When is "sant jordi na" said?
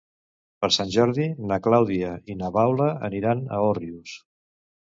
0.77-1.59